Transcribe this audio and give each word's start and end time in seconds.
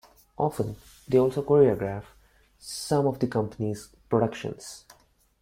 Often 0.35 0.77
they 1.07 1.19
also 1.19 1.43
choreographs 1.43 2.07
some 2.57 3.05
of 3.05 3.19
the 3.19 3.27
company's 3.27 3.89
productions. 4.09 4.83